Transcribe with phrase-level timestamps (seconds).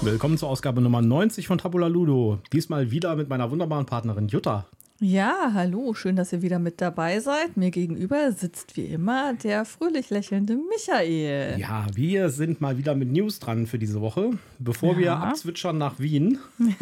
[0.00, 2.38] Willkommen zur Ausgabe Nummer 90 von Tabula Ludo.
[2.52, 4.66] Diesmal wieder mit meiner wunderbaren Partnerin Jutta.
[5.00, 7.56] Ja, hallo, schön, dass ihr wieder mit dabei seid.
[7.56, 11.58] Mir gegenüber sitzt wie immer der fröhlich lächelnde Michael.
[11.58, 14.30] Ja, wir sind mal wieder mit News dran für diese Woche.
[14.58, 14.98] Bevor Ja.
[14.98, 16.38] wir abzwitschern nach Wien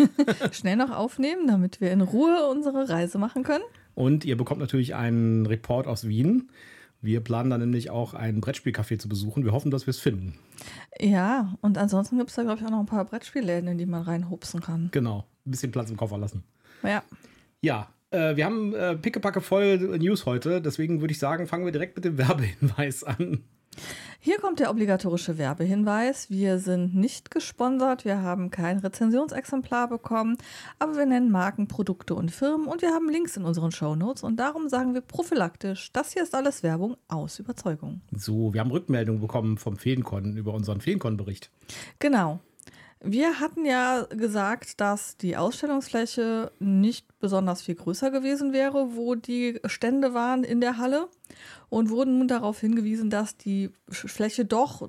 [0.52, 3.64] Schnell noch aufnehmen, damit wir in Ruhe unsere Reise machen können.
[3.94, 6.48] und ihr bekommt natürlich einen Report aus Wien.
[7.00, 9.45] Wir planen dann nämlich auch ein Brettspielcafé zu besuchen.
[9.45, 10.38] Wir hoffen, dass wir es finden.
[10.98, 13.86] Ja, und ansonsten gibt es da, glaube ich, auch noch ein paar Brettspielläden, in die
[13.86, 14.88] man reinhupsen kann.
[14.92, 16.42] Genau, ein bisschen Platz im Koffer lassen.
[16.82, 17.02] Ja,
[17.60, 20.60] Ja, äh, wir haben äh, pickepacke voll News heute.
[20.60, 23.44] Deswegen würde ich sagen, fangen wir direkt mit dem Werbehinweis an.
[24.20, 26.30] Hier kommt der obligatorische Werbehinweis.
[26.30, 30.36] Wir sind nicht gesponsert, wir haben kein Rezensionsexemplar bekommen,
[30.78, 34.36] aber wir nennen Marken, Produkte und Firmen und wir haben Links in unseren Shownotes und
[34.36, 38.00] darum sagen wir prophylaktisch, das hier ist alles Werbung aus Überzeugung.
[38.10, 41.50] So, wir haben Rückmeldungen bekommen vom Feenkon über unseren Feenkon-Bericht.
[41.98, 42.40] Genau.
[43.00, 49.61] Wir hatten ja gesagt, dass die Ausstellungsfläche nicht besonders viel größer gewesen wäre, wo die
[49.66, 51.08] Stände waren in der Halle
[51.69, 54.89] und wurden nun darauf hingewiesen, dass die Fläche doch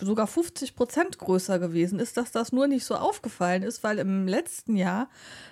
[0.00, 4.26] sogar 50 Prozent größer gewesen ist, dass das nur nicht so aufgefallen ist, weil im
[4.26, 5.08] letzten Jahr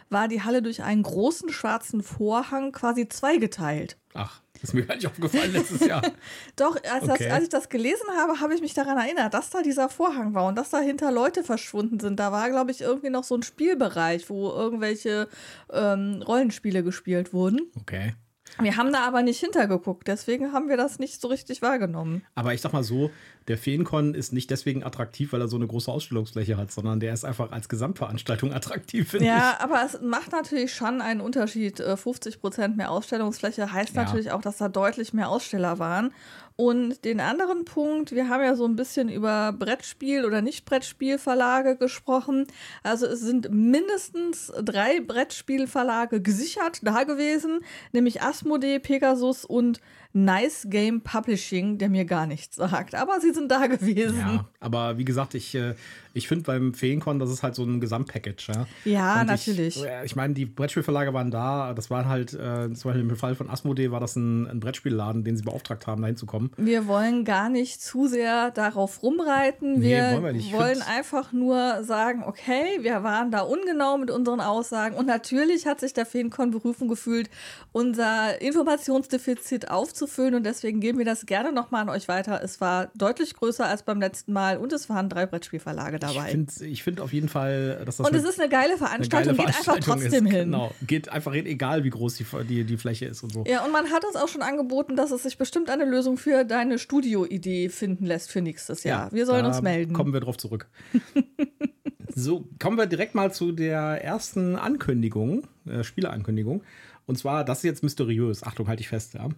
[0.08, 3.98] war die Halle durch einen großen schwarzen Vorhang quasi zweigeteilt.
[4.14, 6.02] Ach, ist mir gar nicht aufgefallen letztes Jahr.
[6.56, 7.24] Doch, als, Okay.
[7.24, 10.34] das, als ich das gelesen habe, habe ich mich daran erinnert, dass da dieser Vorhang
[10.34, 12.19] war und dass dahinter Leute verschwunden sind.
[12.20, 15.28] Da war, glaube ich, irgendwie noch so ein Spielbereich, wo irgendwelche
[15.72, 17.70] ähm, Rollenspiele gespielt wurden.
[17.80, 18.14] Okay.
[18.61, 22.22] Wir haben da aber nicht hintergeguckt, deswegen haben wir das nicht so richtig wahrgenommen.
[22.34, 23.11] Aber ich sag mal so,
[23.48, 27.12] der Feenkon ist nicht deswegen attraktiv, weil er so eine große Ausstellungsfläche hat, sondern der
[27.12, 31.81] ist einfach als Gesamtveranstaltung attraktiv, finde Ja, aber es macht natürlich schon einen Unterschied.
[31.81, 34.05] Äh, 50 Prozent mehr Ausstellungsfläche heißt Ja.
[34.05, 36.12] natürlich auch, dass da deutlich mehr Aussteller waren.
[36.56, 42.47] Und den anderen Punkt, wir haben ja so ein bisschen über Brettspiel- oder Nicht-Brettspielverlage gesprochen.
[42.82, 47.60] Also es sind mindestens drei Brettspielverlage gesichert da gewesen,
[47.93, 49.81] nämlich Asmodee, Pegasus und
[50.15, 52.94] Nice Game Publishing, der mir gar nichts sagt.
[52.94, 54.19] Aber sie sind da gewesen.
[54.19, 55.75] Ja, aber wie gesagt, ich, äh,
[56.15, 58.49] ich finde beim Feenkon, das ist halt so ein Gesamtpackage.
[58.49, 59.77] Ja, Ja, Und natürlich.
[59.77, 61.75] Ich, äh, ich meine, die Brettspielverlage waren da.
[61.75, 65.25] Das waren halt, äh, zum Beispiel im Fall von Asmodee war das ein, ein Brettspielladen,
[65.25, 66.50] den sie beauftragt haben, da hinzukommen.
[66.56, 69.81] Wir wollen gar nicht zu sehr darauf rumreiten.
[69.81, 70.47] Nee, Wir wollen wir nicht.
[70.49, 74.97] Ich wollen einfach nur sagen, okay, wir waren da ungenau mit unseren Aussagen.
[74.97, 77.31] Und natürlich hat sich der Feenkon berufen gefühlt,
[77.73, 80.34] unser Informationsdefizit aufzufüllen.
[80.34, 82.43] Und deswegen geben wir das gerne nochmal an euch weiter.
[82.43, 86.28] Es war deutlich größer als beim letzten Mal und es waren drei Brettspielverlage Ich dabei.
[86.30, 88.76] finde ich find auf jeden Fall, dass das Und es eine- ist eine geile eine
[88.78, 90.32] Veranstaltung, geile geht einfach trotzdem ist.
[90.32, 90.44] hin.
[90.50, 93.44] Genau, geht einfach hin, egal wie groß die, die, die Fläche ist und so.
[93.46, 96.44] Ja, und man hat uns auch schon angeboten, dass es sich bestimmt eine Lösung für
[96.44, 99.10] deine Studio-Idee finden lässt für nächstes Jahr.
[99.12, 99.92] wir sollen uns melden.
[99.94, 100.68] Kommen wir drauf zurück.
[102.14, 106.62] so, kommen wir direkt mal zu der ersten Ankündigung, äh, Spieleankündigung.
[107.06, 108.42] Und zwar, das ist jetzt mysteriös.
[108.42, 109.28] Achtung, halte ich fest, ja.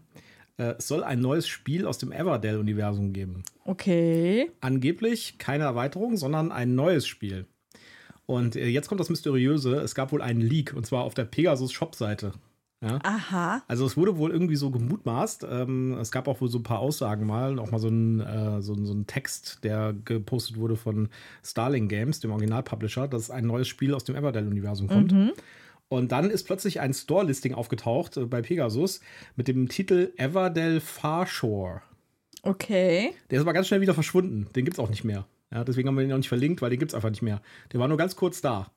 [0.56, 3.42] Äh, es soll ein neues Spiel aus dem Everdell-Universum geben.
[3.64, 4.50] Okay.
[4.60, 7.46] Angeblich keine Erweiterung, sondern ein neues Spiel.
[8.26, 9.76] Und äh, jetzt kommt das Mysteriöse.
[9.76, 12.32] Es gab wohl einen Leak, und zwar auf der Pegasus-Shop-Seite.
[12.82, 12.98] Ja?
[13.02, 13.62] Aha.
[13.66, 15.46] Also es wurde wohl irgendwie so gemutmaßt.
[15.50, 18.60] Ähm, es gab auch wohl so ein paar Aussagen mal, auch mal so ein, äh,
[18.62, 21.08] so, ein- so ein Text, der gepostet wurde von
[21.42, 25.12] Starling Games, dem Originalpublisher, dass ein neues Spiel aus dem Everdell-Universum kommt.
[25.94, 29.00] Und dann ist plötzlich ein Store-Listing aufgetaucht äh, bei Pegasus
[29.36, 31.82] mit dem Titel Everdell Farshore.
[32.42, 33.14] Okay.
[33.30, 34.48] Der ist aber ganz schnell wieder verschwunden.
[34.54, 35.26] Den gibt es auch nicht mehr.
[35.52, 37.40] Ja, deswegen haben wir ihn auch nicht verlinkt, weil den gibt es einfach nicht mehr.
[37.72, 38.72] Der war nur ganz kurz da.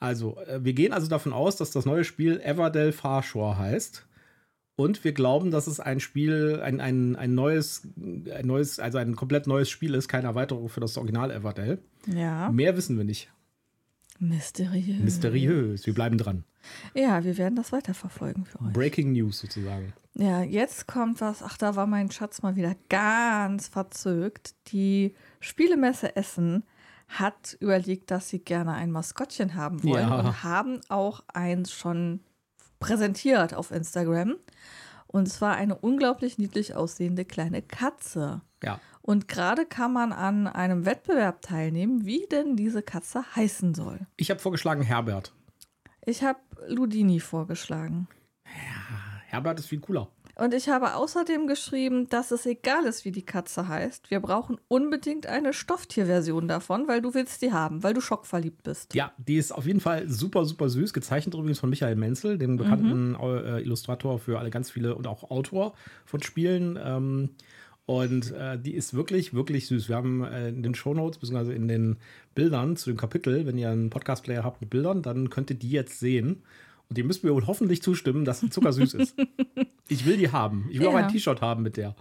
[0.00, 4.06] Also, äh, wir gehen also davon aus, dass das neue Spiel Everdell Farshore heißt.
[4.76, 9.16] Und wir glauben, dass es ein Spiel, ein, ein, ein neues, ein neues, also ein
[9.16, 11.78] komplett neues Spiel ist, keine Erweiterung für das Original Everdell.
[12.06, 12.48] Ja.
[12.50, 13.28] Mehr wissen wir nicht.
[14.18, 15.00] Mysteriös.
[15.00, 15.86] Mysteriös.
[15.86, 16.44] Wir bleiben dran.
[16.94, 18.72] Ja, wir werden das weiterverfolgen für euch.
[18.72, 19.92] Breaking News sozusagen.
[20.14, 21.42] Ja, jetzt kommt was.
[21.42, 24.54] Ach, da war mein Schatz mal wieder ganz verzögt.
[24.72, 26.64] Die Spielemesse Essen
[27.06, 30.18] hat überlegt, dass sie gerne ein Maskottchen haben wollen Ja.
[30.18, 32.20] und haben auch eins schon
[32.80, 34.34] präsentiert auf Instagram.
[35.06, 38.42] Und zwar eine unglaublich niedlich aussehende kleine Katze.
[38.62, 38.78] Ja.
[39.08, 44.00] Und gerade kann man an einem Wettbewerb teilnehmen, wie denn diese Katze heißen soll.
[44.18, 45.32] Ich habe vorgeschlagen Herbert.
[46.04, 48.06] Ich habe Ludini vorgeschlagen.
[49.24, 50.10] Herbert ist viel cooler.
[50.34, 54.10] Und ich habe außerdem geschrieben, dass es egal ist, wie die Katze heißt.
[54.10, 58.94] Wir brauchen unbedingt eine Stofftierversion davon, weil du willst die haben, weil du schockverliebt bist.
[58.94, 60.92] Ja, die ist auf jeden Fall super, super süß.
[60.92, 65.30] Gezeichnet übrigens von Michael Menzel, dem bekannten äh, Illustrator für alle ganz viele und auch
[65.30, 65.72] Autor
[66.04, 66.78] von Spielen.
[66.80, 67.30] Ähm,
[67.88, 69.88] Und äh, die ist wirklich, wirklich süß.
[69.88, 71.96] Wir haben äh, in den Shownotes, beziehungsweise in den
[72.34, 75.70] Bildern zu dem Kapitel, wenn ihr einen Podcast-Player habt mit Bildern, dann könnt ihr die
[75.70, 76.42] jetzt sehen.
[76.90, 79.16] Und die müsst mir wohl hoffentlich zustimmen, dass sie zuckersüß ist.
[79.90, 80.66] Ich will die haben.
[80.70, 80.90] Ich will Ja.
[80.92, 81.94] auch ein T-Shirt haben mit der.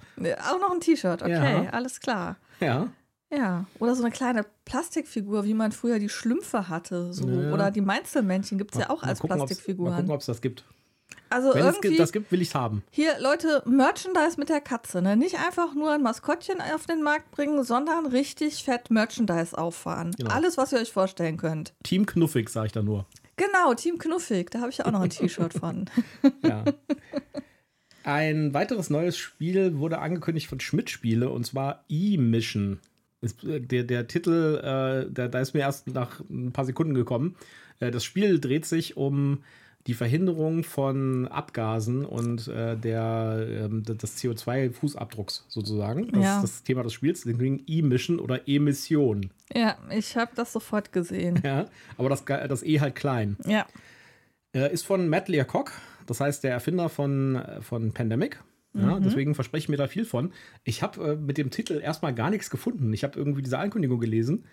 [0.51, 1.31] Auch noch ein T-Shirt, okay,
[1.63, 1.69] Ja.
[1.69, 2.35] alles klar.
[2.59, 2.91] Ja.
[3.33, 7.13] Ja, oder so eine kleine Plastikfigur, wie man früher die Schlümpfe hatte.
[7.13, 7.29] So.
[7.29, 7.53] Ja.
[7.53, 9.95] Oder die Mainzelmännchen gibt es ja auch als gucken, ob's- Mal Plastikfiguren.
[9.95, 10.65] gucken, ob es das gibt.
[11.29, 12.83] Also Wenn es irgendwie, gibt, das gibt, will ich es haben.
[12.89, 15.01] hier, Leute, Merchandise mit der Katze.
[15.01, 15.17] Ne?
[15.17, 20.11] Nicht einfach nur ein Maskottchen auf den Markt bringen, sondern richtig fett Merchandise auffahren.
[20.17, 20.31] Genau.
[20.33, 21.73] Alles, was ihr euch vorstellen könnt.
[21.83, 23.05] Team Knuffig, sage ich da nur.
[23.35, 25.89] Genau, Team Knuffig, da habe ich ja auch noch ein T-Shirt von.
[26.43, 26.63] Ja.
[28.03, 32.79] Ein weiteres neues Spiel wurde angekündigt von Schmidt Spiele und zwar E-Mission.
[33.21, 37.35] Äh, Der, der Titel, äh, da ist mir erst nach ein paar Sekunden gekommen.
[37.79, 39.43] Äh, das Spiel dreht sich um
[39.87, 46.11] die Verhinderung von Abgasen und äh, der, ähm, des CO2-Fußabdrucks sozusagen.
[46.11, 46.35] Das Ja.
[46.37, 49.29] ist das Thema des Spiels, deswegen E-Mission oder Emission.
[49.55, 51.39] ja, ich habe das sofort gesehen.
[51.43, 51.65] Ja,
[51.97, 53.37] aber das, das E halt klein.
[53.45, 53.65] Ja,
[54.53, 55.71] Äh, ist von Matt Learcock,
[56.05, 58.41] das heißt der Erfinder von, äh, von Pandemic.
[58.73, 60.31] Ja, Deswegen verspreche ich mir da viel von.
[60.63, 62.93] Ich habe äh, mit dem Titel erstmal gar nichts gefunden.
[62.93, 64.43] Ich habe irgendwie diese Ankündigung gelesen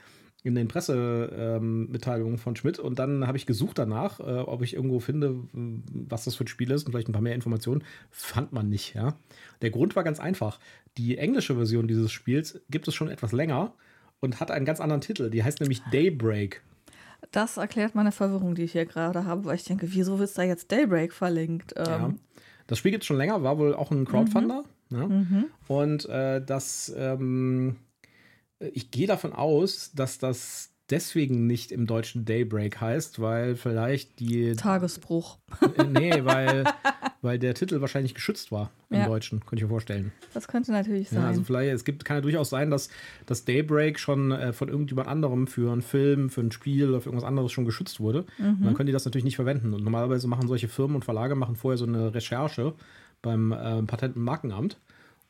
[0.45, 5.01] in den Pressemitteilungen von Schmidt und dann habe ich gesucht danach, äh, ob ich irgendwo
[5.01, 7.83] finde, was das für ein Spiel ist und vielleicht ein paar mehr Informationen.
[8.11, 9.17] Fand man nicht, ja.
[9.63, 10.61] Der Grund war ganz einfach.
[10.99, 13.73] Die englische Version dieses Spiels gibt es schon etwas länger
[14.21, 15.31] und hat einen ganz anderen Titel.
[15.31, 16.63] Die heißt nämlich Daybreak.
[17.33, 20.43] das erklärt meine Verwirrung, die ich hier gerade habe, weil ich denke, wieso ist da
[20.43, 21.75] jetzt Daybreak verlinkt?
[21.77, 22.07] Ja.
[22.07, 22.19] Ähm,
[22.67, 24.65] Das Spiel gibt es schon länger, war wohl auch ein Crowdfunder.
[24.91, 25.09] Ja.
[25.69, 27.77] Und äh, das, ähm,
[28.73, 34.53] ich gehe davon aus, dass das deswegen nicht im deutschen Daybreak heißt, weil vielleicht die.
[34.55, 35.39] Tagesbruch.
[35.79, 36.65] Äh, nee, weil,
[37.23, 39.07] weil der Titel wahrscheinlich geschützt war im Ja.
[39.07, 40.13] Deutschen, könnte ich mir vorstellen.
[40.35, 41.23] Das könnte natürlich sein.
[41.23, 42.91] Ja, also vielleicht, es gibt, kann ja durchaus sein, dass
[43.25, 47.09] das Daybreak schon äh, von irgendjemand anderem für einen Film, für ein Spiel oder für
[47.09, 48.27] irgendwas anderes schon geschützt wurde.
[48.39, 48.65] Und Mhm.
[48.65, 49.73] dann können die das natürlich nicht verwenden.
[49.73, 52.75] Und normalerweise machen solche Firmen und Verlage machen vorher so eine Recherche
[53.23, 54.77] beim äh, Patent- und Markenamt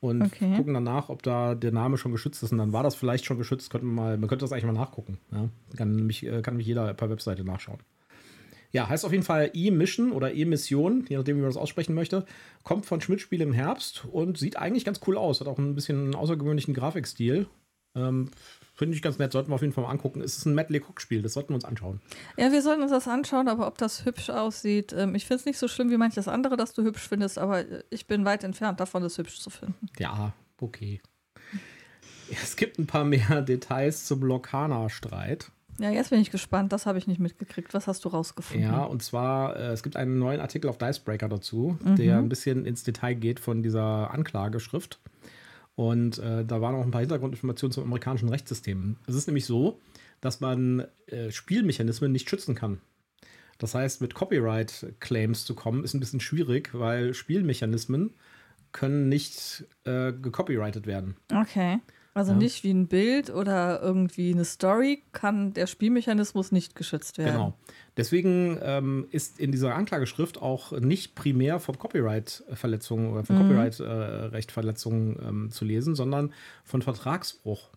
[0.04, 0.56] und Okay.
[0.56, 2.52] gucken danach, ob da der Name schon geschützt ist.
[2.52, 3.70] Und dann war das vielleicht schon geschützt.
[3.70, 5.18] Könnte man, mal, man könnte das eigentlich mal nachgucken.
[5.32, 5.48] Ja?
[5.76, 7.78] Kann, nämlich, äh, kann nämlich jeder per Webseite nachschauen.
[8.70, 12.26] Ja, heißt auf jeden Fall E-Mission oder E-Mission, je nachdem, wie man das aussprechen möchte.
[12.64, 15.40] Kommt von Schmidt-Spiel im Herbst und sieht eigentlich ganz cool aus.
[15.40, 17.46] Hat auch ein bisschen einen außergewöhnlichen Grafikstil.
[17.96, 18.30] Ähm,
[18.76, 20.20] Finde ich ganz nett, sollten wir auf jeden Fall mal angucken.
[20.20, 22.00] Es ist ein Matt Lecoq-Spiel, das sollten wir uns anschauen.
[22.36, 24.92] Ja, wir sollten uns das anschauen, aber ob das hübsch aussieht.
[24.92, 27.60] Ähm, ich finde es nicht so schlimm wie manches andere, dass du hübsch findest, aber
[27.60, 29.86] äh, ich bin weit entfernt davon, es hübsch zu finden.
[29.98, 31.00] Ja, okay.
[32.42, 35.52] Es gibt ein paar mehr Details zum Lokana-Streit.
[35.78, 37.74] Ja, jetzt bin ich gespannt, das habe ich nicht mitgekriegt.
[37.74, 38.68] Was hast du rausgefunden?
[38.68, 42.66] Ja, und zwar, äh, es gibt einen neuen Artikel auf Dicebreaker dazu, der ein bisschen
[42.66, 45.00] ins Detail geht von dieser Anklageschrift.
[45.76, 48.96] Und äh, da waren auch ein paar Hintergrundinformationen zum amerikanischen Rechtssystem.
[49.06, 49.80] Es ist nämlich so,
[50.20, 52.80] dass man äh, Spielmechanismen nicht schützen kann.
[53.58, 58.14] Das heißt, mit Copyright-Claims zu kommen, ist ein bisschen schwierig, weil Spielmechanismen
[58.72, 61.16] können nicht äh, gecopyrightet werden.
[61.32, 61.78] Okay.
[62.14, 62.38] Also Ja.
[62.38, 67.32] nicht wie ein Bild oder irgendwie eine Story kann der Spielmechanismus nicht geschützt werden.
[67.32, 67.58] Genau.
[67.96, 75.50] Deswegen ähm, ist in dieser Anklageschrift auch nicht primär von Copyright-Verletzungen oder von Copyright-Rechtverletzungen ähm,
[75.50, 76.32] zu lesen, sondern
[76.64, 77.70] von Vertragsbruch.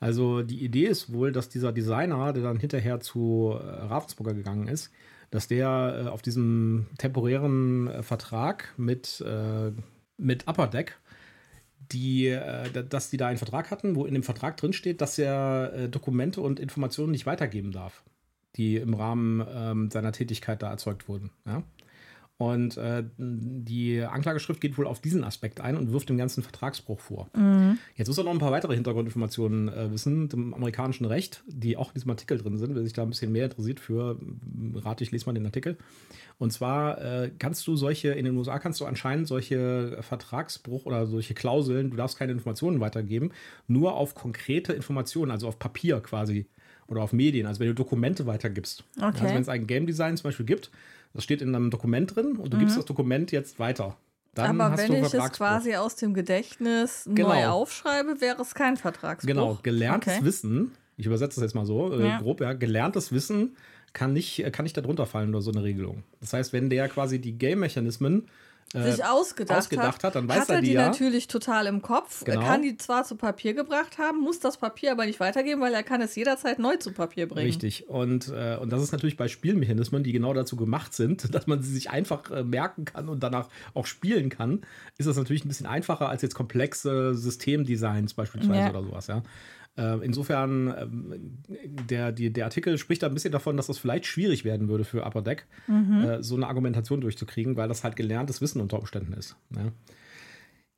[0.00, 4.66] Also die Idee ist wohl, dass dieser Designer, der dann hinterher zu äh, Ravensburger gegangen
[4.66, 4.90] ist,
[5.30, 9.72] dass der äh, auf diesem temporären äh, Vertrag mit, äh,
[10.16, 10.98] mit Upper Deck
[11.92, 15.00] die, äh, da- dass die da einen Vertrag hatten, wo in dem Vertrag drin steht,
[15.00, 18.02] dass er äh, Dokumente und Informationen nicht weitergeben darf,
[18.56, 21.30] die im Rahmen ähm, seiner Tätigkeit da erzeugt wurden.
[21.46, 21.62] Ja?
[22.38, 27.00] Und äh, die Anklageschrift geht wohl auf diesen Aspekt ein und wirft dem ganzen Vertragsbruch
[27.00, 27.30] vor.
[27.94, 31.88] Jetzt muss er noch ein paar weitere Hintergrundinformationen äh, wissen zum amerikanischen Recht, die auch
[31.88, 32.74] in diesem Artikel drin sind.
[32.74, 34.18] Wer sich da ein bisschen mehr interessiert für,
[34.74, 35.78] rate ich, lese mal den Artikel.
[36.38, 41.06] Und zwar äh, kannst du solche, in den USA kannst du anscheinend solche Vertragsbruch oder
[41.06, 43.30] solche Klauseln, du darfst keine Informationen weitergeben,
[43.66, 46.46] nur auf konkrete Informationen, also auf Papier quasi
[46.88, 48.84] oder auf Medien, also wenn du Dokumente weitergibst.
[48.96, 49.06] Okay.
[49.06, 50.70] Also wenn es ein Game Design zum Beispiel gibt,
[51.16, 53.96] das steht in einem Dokument drin und du gibst das Dokument jetzt weiter.
[54.34, 57.28] Dann aber hast wenn du ich es quasi aus dem Gedächtnis Genau.
[57.30, 59.26] neu aufschreibe, wäre es kein Vertragsbruch.
[59.26, 60.24] Genau, gelerntes Okay.
[60.24, 62.18] Wissen, ich übersetze das jetzt mal so, äh, Ja.
[62.20, 63.56] grob, ja, gelerntes Wissen
[63.94, 66.02] kann nicht, äh, kann nicht darunter fallen oder so eine Regelung.
[66.20, 68.28] Das heißt, wenn der quasi die Game-Mechanismen
[68.72, 70.86] sich ausgedacht, ausgedacht, hat, dann weiß hat er die, die ja.
[70.86, 72.24] natürlich total im Kopf.
[72.24, 72.40] Genau.
[72.40, 75.82] Kann die zwar zu Papier gebracht haben, muss das Papier aber nicht weitergeben, weil er
[75.84, 77.46] kann es jederzeit neu zu Papier bringen.
[77.46, 77.88] Richtig.
[77.88, 81.62] Und, äh, und das ist natürlich bei Spielmechanismen, die genau dazu gemacht sind, dass man
[81.62, 84.62] sie sich einfach äh, merken kann und danach auch spielen kann,
[84.98, 88.70] ist das natürlich ein bisschen einfacher als jetzt komplexe Systemdesigns beispielsweise Ja.
[88.70, 89.22] oder sowas, ja.
[89.76, 91.38] Äh, Insofern, ähm,
[91.88, 94.84] der, die, der Artikel spricht da ein bisschen davon, dass das vielleicht schwierig werden würde
[94.84, 99.12] für Upper Deck, äh, so eine Argumentation durchzukriegen, weil das halt gelerntes Wissen unter Umständen
[99.12, 99.36] ist.
[99.54, 99.72] Ja.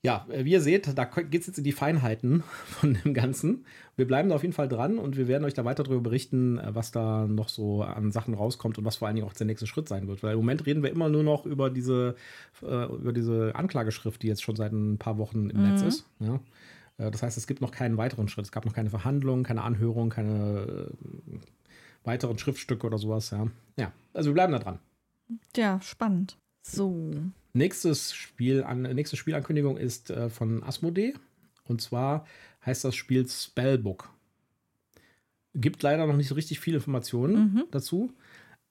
[0.05, 3.65] Ja, äh, wie ihr seht, da geht es jetzt in die Feinheiten von dem Ganzen.
[3.97, 6.59] Wir bleiben da auf jeden Fall dran und wir werden euch da weiter darüber berichten,
[6.59, 9.47] äh, was da noch so an Sachen rauskommt und was vor allen Dingen auch der
[9.47, 10.23] nächste Schritt sein wird.
[10.23, 12.15] Weil im Moment reden wir immer nur noch über diese,
[12.61, 16.07] über diese Anklageschrift, die jetzt schon seit ein paar Wochen im Netz ist.
[16.21, 16.41] Ja.
[16.99, 18.45] Äh, Das heißt, es gibt noch keinen weiteren Schritt.
[18.45, 21.39] Es gab noch keine Verhandlungen, keine Anhörung, keine äh,
[22.05, 23.31] weiteren Schriftstücke oder sowas.
[23.31, 23.49] Ja.
[23.77, 24.79] ja, also wir bleiben da dran.
[25.57, 26.37] Ja, spannend.
[26.63, 27.11] So.
[27.53, 31.15] Nächstes Spiel an, nächste Spielankündigung ist äh, von Asmodee.
[31.65, 32.27] Und zwar
[32.65, 34.11] heißt das Spiel Spellbook.
[35.55, 38.13] Gibt leider noch nicht so richtig viele Informationen dazu.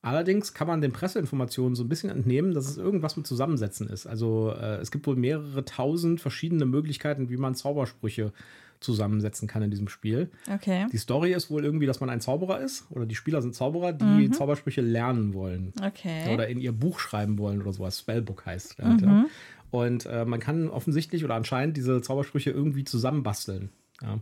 [0.01, 4.06] Allerdings kann man den Presseinformationen so ein bisschen entnehmen, dass es irgendwas mit Zusammensetzen ist.
[4.06, 8.32] Also äh, es gibt wohl mehrere tausend verschiedene Möglichkeiten, wie man Zaubersprüche
[8.80, 10.30] zusammensetzen kann in diesem Spiel.
[10.54, 10.86] Okay.
[10.92, 13.92] Die Story ist wohl irgendwie, dass man ein Zauberer ist oder die Spieler sind Zauberer,
[13.92, 16.32] die Zaubersprüche lernen wollen Okay.
[16.32, 18.00] oder in ihr Buch schreiben wollen oder sowas.
[18.00, 18.77] Spellbook heißt.
[18.77, 19.25] Halt, ja.
[19.72, 23.70] Und äh, man kann offensichtlich oder anscheinend diese Zaubersprüche irgendwie zusammenbasteln.
[24.01, 24.20] Ja.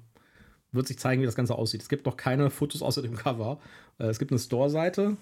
[0.71, 1.81] Wird sich zeigen, wie das Ganze aussieht.
[1.81, 3.59] Es gibt noch keine Fotos außer dem Cover.
[3.99, 5.17] Äh, es gibt eine Store-Seite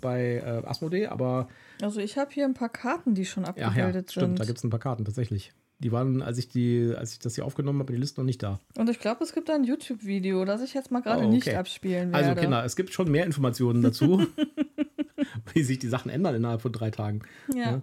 [0.00, 1.48] bei äh, Asmodee, aber
[1.82, 4.40] Also ich habe hier ein paar Karten, die schon ja, abgebildet ja, stimmt, sind.
[4.40, 5.52] da gibt es ein paar Karten tatsächlich.
[5.80, 8.42] Die waren, als ich die, als ich das hier aufgenommen habe, die Liste noch nicht
[8.42, 8.58] da.
[8.76, 11.54] Und ich glaube, es gibt ein YouTube-Video, das ich jetzt mal gerade Oh, nicht okay.
[11.56, 12.26] abspielen werde.
[12.30, 14.26] Also Kinder, es gibt schon mehr Informationen dazu,
[15.54, 17.22] wie sich die Sachen ändern innerhalb von drei Tagen.
[17.54, 17.70] Ja.
[17.70, 17.82] Ja,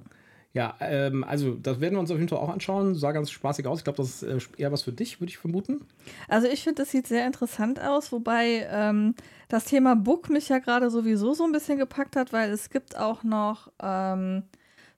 [0.80, 2.96] ähm, also das werden wir uns auf jeden Fall auch anschauen.
[2.96, 3.80] Sah ganz spaßig aus.
[3.80, 5.86] Ich glaube, das ist äh, eher was für dich, würde ich vermuten.
[6.30, 9.16] Also ich finde, das sieht sehr interessant aus, wobei ähm,
[9.50, 12.98] das Thema Book mich ja gerade sowieso so ein bisschen gepackt hat, weil es gibt
[12.98, 14.44] auch noch ähm,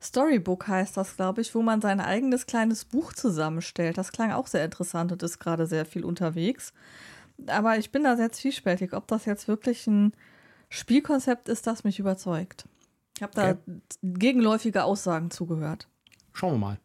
[0.01, 3.97] Storybook heißt das, glaube ich, wo man sein eigenes kleines Buch zusammenstellt.
[3.97, 6.71] Das klang auch sehr interessant und ist gerade sehr viel unterwegs.
[7.47, 10.13] Aber ich bin da sehr zwiespältig, ob das jetzt wirklich ein
[10.69, 12.65] Spielkonzept ist, das mich überzeugt.
[13.17, 13.81] Ich habe da Okay.
[14.03, 15.87] gegenläufige Aussagen zugehört.
[16.33, 16.79] Schauen wir mal.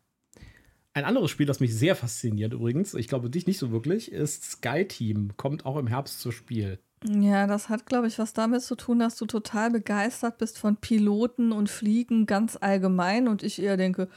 [0.95, 4.45] Ein anderes Spiel, das mich sehr fasziniert übrigens, ich glaube dich nicht so wirklich, ist
[4.45, 5.37] Sky Team.
[5.37, 6.79] Kommt auch im Herbst zu Spiel.
[7.05, 10.77] Ja, das hat, glaube ich, was damit zu tun, dass du total begeistert bist von
[10.77, 14.09] Piloten und Fliegen ganz allgemein und ich eher denke,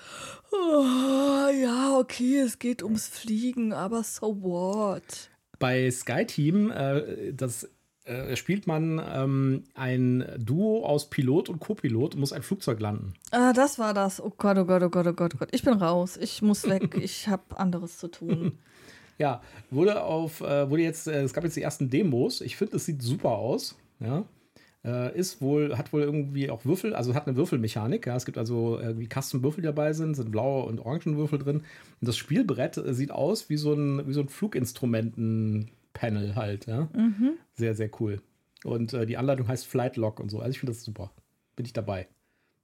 [0.51, 5.31] oh, ja, okay, es geht ums Fliegen, aber so what?
[5.59, 7.69] Bei Sky Team, äh, das
[8.05, 13.13] äh, spielt man ähm, ein Duo aus Pilot und Co-Pilot und muss ein Flugzeug landen.
[13.31, 14.21] Ah, das war das.
[14.21, 15.49] Oh Gott, oh Gott, oh Gott, oh Gott, oh Gott.
[15.51, 16.17] Ich bin raus.
[16.17, 16.95] Ich muss weg.
[17.05, 18.59] Ich habe anderes zu tun.
[19.17, 22.41] Ja, wurde auf, äh, wurde jetzt, äh, es gab jetzt die ersten Demos.
[22.41, 23.77] Ich finde, es sieht super aus.
[24.01, 24.25] Ja.
[24.83, 28.07] Äh, ist wohl, hat wohl irgendwie auch Würfel, also hat eine Würfelmechanik.
[28.07, 28.17] Ja.
[28.17, 31.57] Es gibt also irgendwie Custom-Würfel, die dabei sind, sind blaue und orangen Würfel drin.
[31.57, 31.65] Und
[32.01, 34.27] das Spielbrett äh, sieht aus wie so ein, wie so ein
[35.95, 36.65] Fluginstrumenten-Panel halt.
[36.67, 36.87] Ja.
[37.53, 38.21] Sehr, sehr cool.
[38.63, 40.39] Und äh, die Anleitung heißt Flight Lock und so.
[40.39, 41.11] Also ich finde das super.
[41.55, 42.07] Bin ich dabei.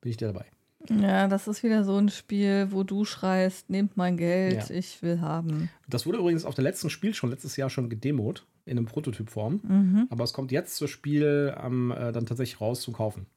[0.02, 0.46] Bin ich dabei.
[0.90, 4.76] Ja, das ist wieder so ein Spiel, wo du schreist, nehmt mein Geld, Ja.
[4.76, 5.70] ich will haben.
[5.88, 10.08] Das wurde übrigens auf der letzten Spiel schon letztes Jahr schon gedemot in einem Prototypform.
[10.10, 13.28] Aber es kommt jetzt zur Spiel ähm, äh, dann tatsächlich raus zum Kaufen.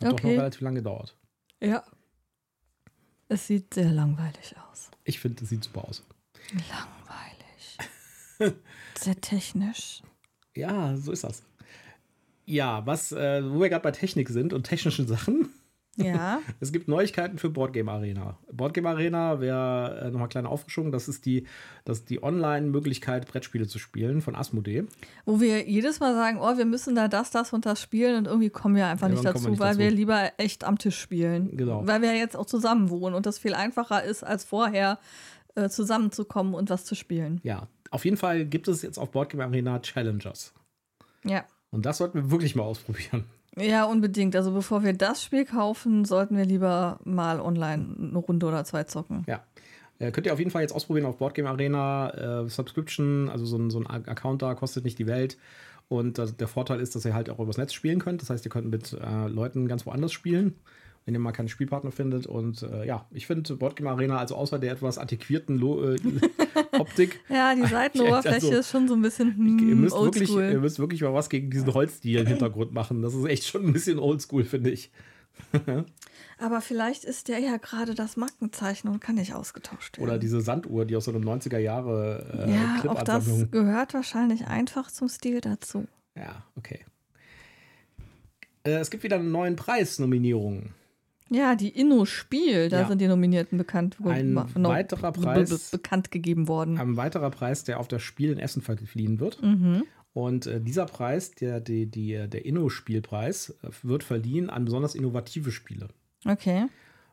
[0.00, 0.36] Hat doch noch Okay.
[0.36, 1.16] relativ lange gedauert.
[1.60, 1.82] Ja.
[3.28, 4.90] Es sieht sehr langweilig aus.
[5.02, 6.04] Ich finde, das sieht super aus.
[6.52, 6.95] Langweilig.
[8.98, 10.02] Sehr technisch.
[10.54, 11.42] Ja, so ist das.
[12.44, 15.48] Ja, was, äh, wo wir gerade bei Technik sind und technischen Sachen.
[15.96, 16.40] Ja.
[16.60, 18.38] Es gibt Neuigkeiten für Boardgame Arena.
[18.52, 20.92] Boardgame Arena wäre äh, nochmal kleine Auffrischung.
[20.92, 21.46] Das ist die,
[21.84, 24.84] das ist die Online-Möglichkeit, Brettspiele zu spielen von Asmodee.
[25.24, 28.26] Wo wir jedes Mal sagen, oh, wir müssen da das, das und das spielen und
[28.26, 29.78] irgendwie kommen wir einfach nicht Irgendwann kommen dazu, wir nicht weil dazu.
[29.80, 31.56] wir lieber echt am Tisch spielen.
[31.56, 31.86] Genau.
[31.86, 34.98] Weil wir jetzt auch zusammen wohnen und das viel einfacher ist, als vorher
[35.54, 37.40] äh, zusammenzukommen und was zu spielen.
[37.42, 40.52] Ja, auf jeden Fall gibt es jetzt auf Boardgame Arena Challengers.
[41.24, 41.46] Ja.
[41.70, 43.24] Und das sollten wir wirklich mal ausprobieren.
[43.58, 44.36] Ja, unbedingt.
[44.36, 48.84] Also bevor wir das Spiel kaufen, sollten wir lieber mal online eine Runde oder zwei
[48.84, 49.24] zocken.
[49.26, 49.42] Ja.
[49.98, 52.42] Äh, könnt ihr auf jeden Fall jetzt ausprobieren auf Boardgame Arena.
[52.42, 55.38] Äh, Subscription, also so ein, so ein Account da kostet nicht die Welt.
[55.88, 58.20] Und äh, der Vorteil ist, dass ihr halt auch übers Netz spielen könnt.
[58.20, 60.54] Das heißt, ihr könnt mit äh, Leuten ganz woanders spielen,
[61.06, 62.26] wenn ihr mal keinen Spielpartner findet.
[62.26, 65.96] Und äh, ja, ich finde Boardgame Arena, also außer der etwas antiquierten Lo äh,
[66.78, 70.60] Optik, Ja, die Seitenoberfläche Also, ist schon so ein bisschen ihr, hm, müsst wirklich, ihr
[70.60, 73.02] müsst wirklich mal was gegen diesen Holzstil im Hintergrund machen.
[73.02, 74.90] Das ist echt schon ein bisschen oldschool, finde ich.
[76.38, 80.08] Aber vielleicht ist der ja gerade das Markenzeichen und kann nicht ausgetauscht werden.
[80.08, 84.46] Oder diese Sanduhr, die aus so einem 90er Jahre äh, ja, auch das gehört wahrscheinlich
[84.46, 85.86] einfach zum Stil dazu.
[86.16, 86.84] Ja, okay.
[88.64, 90.74] Äh, es gibt wieder einen neuen Preis, Nominierungen.
[91.30, 92.88] Ja, die Inno-Spiel, da ja.
[92.88, 96.78] sind die Nominierten bekannt Ein weiterer Preis, bekannt gegeben worden.
[96.78, 99.42] Ein weiterer Preis, der auf das Spiel in Essen verliehen wird.
[99.42, 99.82] Mhm.
[100.12, 105.52] Und äh, dieser Preis, der, die, die, der Inno-Spielpreis, äh, wird verliehen an besonders innovative
[105.52, 105.88] Spiele.
[106.24, 106.68] Okay.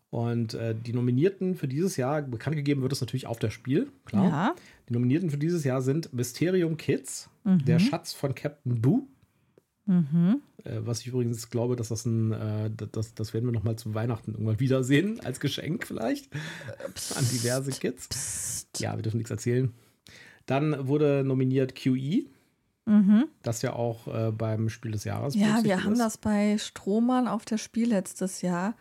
[0.09, 3.91] Und äh, die Nominierten für dieses Jahr, bekannt gegeben wird es natürlich auf das Spiel,
[4.05, 4.25] klar.
[4.25, 4.55] Ja.
[4.87, 7.65] Die Nominierten für dieses Jahr sind Mysterium Kids, mhm.
[7.65, 9.07] Der Schatz von Captain Boo,
[9.85, 10.41] Mhm.
[10.63, 13.75] Äh, was ich übrigens glaube, dass das ein, äh, das, das werden wir noch mal
[13.75, 16.29] zu Weihnachten irgendwann wiedersehen, als Geschenk vielleicht
[16.93, 18.07] psst, an diverse Kids.
[18.07, 18.79] Psst.
[18.79, 19.73] Ja, wir dürfen nichts erzählen.
[20.45, 22.25] Dann wurde nominiert QE,
[22.85, 23.25] mhm.
[23.43, 25.35] das ja auch äh, beim Spiel des Jahres.
[25.35, 28.75] Ja, wir haben das bei Strohmann auf der Spiel letztes Jahr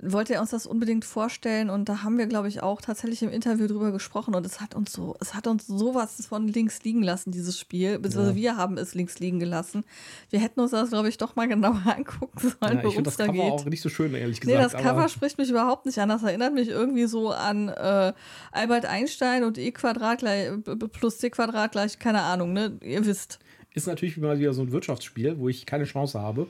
[0.00, 3.30] wollte er uns das unbedingt vorstellen und da haben wir, glaube ich, auch tatsächlich im
[3.30, 7.02] Interview drüber gesprochen und es hat uns so, es hat uns sowas von links liegen
[7.02, 8.42] lassen, dieses Spiel, beziehungsweise ja.
[8.42, 9.84] wir haben es links liegen gelassen.
[10.30, 13.18] Wir hätten uns das, glaube ich, doch mal genauer angucken sollen, ja, ich finde das
[13.18, 13.42] Cover geht.
[13.42, 14.58] auch nicht so schön, ehrlich gesagt.
[14.58, 16.08] Nee, das Cover spricht mich überhaupt nicht an.
[16.08, 18.12] Das erinnert mich irgendwie so an äh,
[18.50, 20.50] Albert Einstein und E Quadrat gleich,
[20.92, 22.78] plus C Quadrat gleich, keine Ahnung, ne?
[22.82, 23.38] Ihr wisst.
[23.72, 26.46] Ist natürlich mal wieder so ein Wirtschaftsspiel, wo ich keine Chance habe.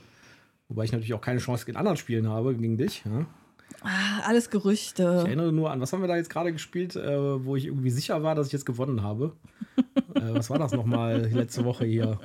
[0.68, 3.02] Wobei ich natürlich auch keine Chance in anderen Spielen habe gegen dich.
[3.04, 3.26] Ja?
[3.82, 5.20] Ah, alles Gerüchte.
[5.22, 7.90] Ich erinnere nur an, was haben wir da jetzt gerade gespielt, äh, wo ich irgendwie
[7.90, 9.36] sicher war, dass ich jetzt gewonnen habe.
[10.14, 12.18] äh, was war das nochmal letzte Woche hier?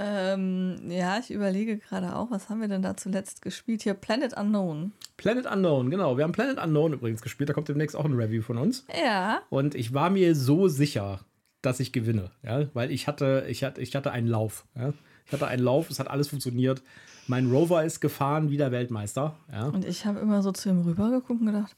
[0.00, 3.82] Ähm, ja, ich überlege gerade auch, was haben wir denn da zuletzt gespielt?
[3.82, 4.92] Hier Planet Unknown.
[5.16, 6.16] Planet Unknown, genau.
[6.16, 7.48] Wir haben Planet Unknown übrigens gespielt.
[7.48, 8.84] Da kommt demnächst auch ein Review von uns.
[8.96, 9.40] Ja.
[9.50, 11.20] Und ich war mir so sicher,
[11.62, 14.66] dass ich gewinne, ja, weil ich hatte, ich hatte, ich hatte einen Lauf.
[14.76, 14.92] Ja?
[15.28, 16.82] Ich hatte einen Lauf, es hat alles funktioniert.
[17.26, 19.36] Mein Rover ist gefahren wie der Weltmeister.
[19.52, 19.66] Ja.
[19.66, 21.76] Und ich habe immer so zu ihm rübergeguckt und gedacht,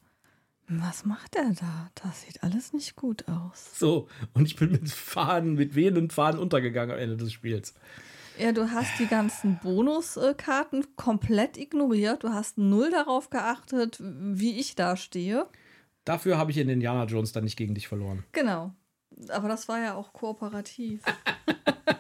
[0.69, 1.91] was macht er da?
[1.97, 3.77] Das sieht alles nicht gut aus.
[3.77, 7.75] So, und ich bin mit Fahnen, mit wehenden Fahnen untergegangen am Ende des Spiels.
[8.39, 12.23] Ja, du hast die ganzen Bonuskarten komplett ignoriert.
[12.23, 15.47] Du hast null darauf geachtet, wie ich da stehe.
[16.05, 18.23] Dafür habe ich in Indiana Jones dann nicht gegen dich verloren.
[18.31, 18.73] Genau.
[19.29, 21.03] Aber das war ja auch kooperativ.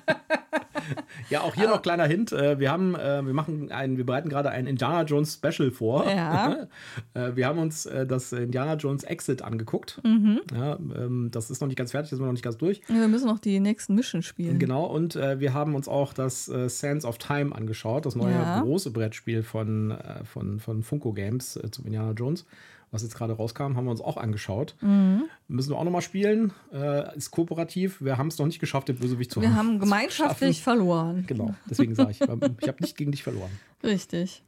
[1.31, 2.33] Ja, auch hier noch kleiner Hint.
[2.33, 6.09] Äh, wir haben, äh, wir machen ein, wir bereiten gerade ein Indiana Jones Special vor.
[6.09, 6.67] Ja.
[7.35, 10.01] Wir haben uns das Indiana Jones Exit angeguckt.
[10.05, 10.41] Mhm.
[10.55, 12.81] Ja, ähm, das ist noch nicht ganz fertig, das sind wir noch nicht ganz durch.
[12.89, 14.59] Ja, wir müssen noch die nächsten Mission spielen.
[14.59, 18.61] Genau, und wir haben uns auch das Sands of Time angeschaut, das neue ja.
[18.61, 22.47] große Brettspiel von, von, von Funko Games zum Indiana Jones
[22.91, 24.75] was jetzt gerade rauskam, haben wir uns auch angeschaut.
[24.81, 25.25] Mhm.
[25.49, 26.53] Müssen wir auch nochmal spielen.
[26.73, 28.01] Äh, ist kooperativ.
[28.01, 31.25] Wir haben es noch nicht geschafft, den Bösewicht zu Wir haben gemeinschaftlich verloren.
[31.27, 32.29] Genau, deswegen sage ich, ich
[32.69, 33.51] habe nicht gegen dich verloren.
[33.83, 34.43] Richtig.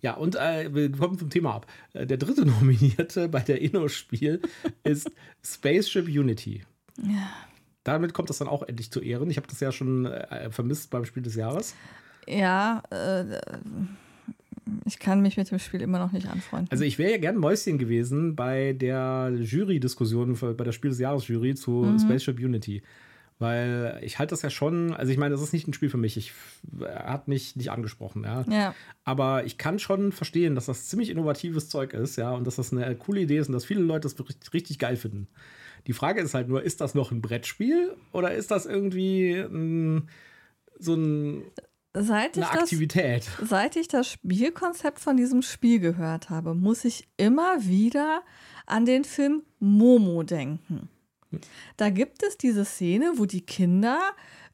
[0.00, 1.66] Ja, und äh, wir kommen vom Thema ab.
[1.92, 4.40] Äh, der dritte Nominierte bei der Inno-Spiel
[4.84, 5.10] ist
[5.44, 6.64] Spaceship Unity.
[7.02, 7.30] Ja.
[7.84, 9.30] Damit kommt das dann auch endlich zu Ehren.
[9.30, 11.74] Ich habe das ja schon äh, vermisst beim Spiel des Jahres.
[12.26, 13.40] Ja, äh,
[14.84, 16.70] ich kann mich mit dem Spiel immer noch nicht anfreunden.
[16.70, 21.54] Also ich wäre ja gern Mäuschen gewesen bei der Jury-Diskussion, bei der Spiel des Jahres-Jury
[21.54, 21.98] zu mhm.
[21.98, 22.82] Spaceship Unity.
[23.40, 25.96] Weil ich halte das ja schon, also ich meine, das ist nicht ein Spiel für
[25.96, 26.16] mich.
[26.16, 26.32] Ich
[26.82, 28.44] hat mich nicht angesprochen, ja.
[28.50, 28.74] ja.
[29.04, 32.72] Aber ich kann schon verstehen, dass das ziemlich innovatives Zeug ist, ja, und dass das
[32.72, 35.28] eine coole Idee ist und dass viele Leute das richtig, richtig geil finden.
[35.86, 40.08] Die Frage ist halt nur, ist das noch ein Brettspiel oder ist das irgendwie ein,
[40.80, 41.44] so ein
[42.02, 43.28] seit eine Aktivität.
[43.38, 48.22] Das, seit ich das Spielkonzept von diesem Spiel gehört habe, muss ich immer wieder
[48.66, 50.88] an den Film Momo denken.
[51.76, 54.00] Da gibt es diese Szene, wo die Kinder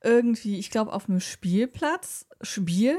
[0.03, 2.99] irgendwie, ich glaube, auf einem Spielplatz spielen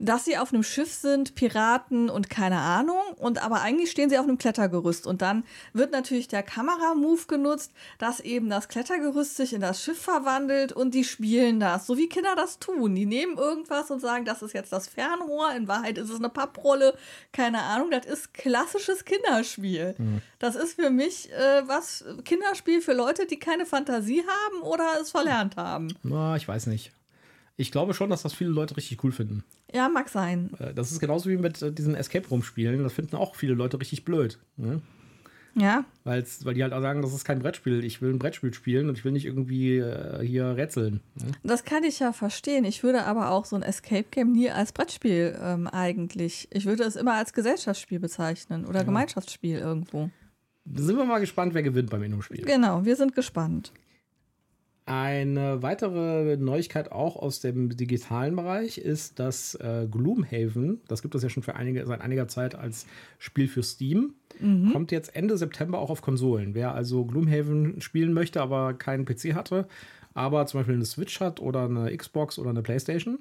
[0.00, 3.02] dass sie auf einem Schiff sind, Piraten und keine Ahnung.
[3.16, 5.06] Und aber eigentlich stehen sie auf einem Klettergerüst.
[5.06, 10.00] Und dann wird natürlich der Kameramove genutzt, dass eben das Klettergerüst sich in das Schiff
[10.00, 12.94] verwandelt und die spielen das, so wie Kinder das tun.
[12.94, 15.52] Die nehmen irgendwas und sagen, das ist jetzt das Fernrohr.
[15.54, 16.96] In Wahrheit ist es eine Papprolle.
[17.32, 17.90] Keine Ahnung.
[17.90, 19.94] Das ist klassisches Kinderspiel.
[19.98, 20.22] Mhm.
[20.38, 25.10] Das ist für mich äh, was Kinderspiel für Leute, die keine Fantasie haben oder es
[25.10, 25.88] verlernt haben.
[26.02, 26.90] Na, ich weiß nicht.
[27.58, 29.44] Ich glaube schon, dass das viele Leute richtig cool finden.
[29.72, 30.50] Ja, mag sein.
[30.58, 32.82] Äh, das ist genauso wie mit äh, diesen Escape Room Spielen.
[32.82, 34.38] Das finden auch viele Leute richtig blöd.
[34.56, 34.82] Ne?
[35.54, 35.84] Ja.
[36.04, 37.84] Weil's, weil die halt auch sagen, das ist kein Brettspiel.
[37.84, 41.00] Ich will ein Brettspiel spielen und ich will nicht irgendwie äh, hier rätseln.
[41.14, 41.32] Ne?
[41.42, 42.64] Das kann ich ja verstehen.
[42.64, 46.48] Ich würde aber auch so ein Escape Game nie als Brettspiel ähm, eigentlich.
[46.50, 48.84] Ich würde es immer als Gesellschaftsspiel bezeichnen oder ja.
[48.84, 50.10] Gemeinschaftsspiel irgendwo.
[50.64, 52.44] Da sind wir mal gespannt, wer gewinnt beim Inno-Spiel.
[52.44, 53.72] Genau, wir sind gespannt.
[54.90, 61.22] Eine weitere Neuigkeit auch aus dem digitalen Bereich ist, dass äh, Gloomhaven, das gibt es
[61.22, 62.86] ja schon für einige, seit einiger Zeit als
[63.20, 64.72] Spiel für Steam, mhm.
[64.72, 66.56] kommt jetzt Ende September auch auf Konsolen.
[66.56, 69.68] Wer also Gloomhaven spielen möchte, aber keinen PC hatte,
[70.12, 73.20] aber zum Beispiel eine Switch hat oder eine Xbox oder eine Playstation,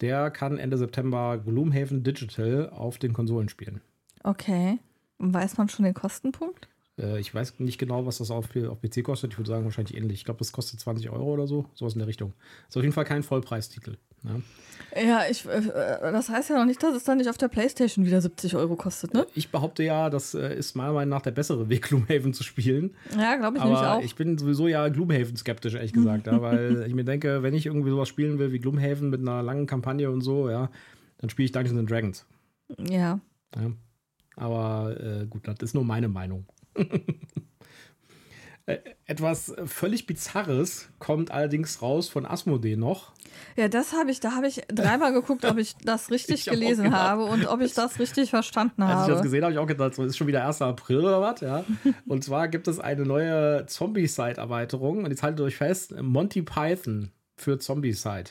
[0.00, 3.82] der kann Ende September Gloomhaven Digital auf den Konsolen spielen.
[4.22, 4.78] Okay.
[5.18, 6.70] Weiß man schon den Kostenpunkt?
[7.00, 9.32] Äh, ich weiß nicht genau, was das auf, auf PC kostet.
[9.32, 10.18] Ich würde sagen, wahrscheinlich ähnlich.
[10.18, 11.66] Ich glaube, das kostet 20 Euro oder so.
[11.74, 12.34] Sowas in der Richtung.
[12.68, 13.96] Ist auf jeden Fall kein Vollpreistitel.
[14.22, 14.42] Ne?
[14.96, 15.62] Ja, ich, äh,
[16.00, 18.76] das heißt ja noch nicht, dass es dann nicht auf der Playstation wieder 70 Euro
[18.76, 19.26] kostet, ne?
[19.34, 22.94] Ich behaupte ja, das äh, ist meiner Meinung nach der bessere Weg, Gloomhaven zu spielen.
[23.16, 24.02] Ja, glaube ich nämlich auch.
[24.02, 27.66] Ich bin sowieso ja Gloomhaven skeptisch, ehrlich gesagt, ja, weil ich mir denke, wenn ich
[27.66, 30.70] irgendwie sowas spielen will wie Gloomhaven mit einer langen Kampagne und so, ja,
[31.18, 32.26] dann spiele ich Dungeons and Dragons.
[32.78, 33.20] Ja.
[33.56, 33.70] ja.
[34.36, 36.46] Aber äh, gut, das ist nur meine Meinung.
[39.06, 43.12] Etwas völlig Bizarres kommt allerdings raus von Asmodee noch.
[43.56, 46.94] Ja, das habe ich, da habe ich dreimal geguckt, ob ich das richtig ich gelesen
[46.94, 49.00] habe und ob ich das richtig verstanden habe.
[49.00, 50.62] Als ich das gesehen habe, habe ich auch gedacht, so ist schon wieder 1.
[50.62, 51.64] April oder was, ja.
[52.06, 57.58] Und zwar gibt es eine neue Zombie-Side-Erweiterung und jetzt haltet euch fest, Monty Python für
[57.58, 58.30] Zombie-Side.